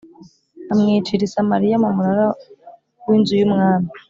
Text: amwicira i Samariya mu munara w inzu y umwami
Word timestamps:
amwicira 0.71 1.21
i 1.25 1.29
Samariya 1.33 1.81
mu 1.83 1.89
munara 1.95 2.25
w 3.07 3.09
inzu 3.17 3.33
y 3.39 3.43
umwami 3.47 3.89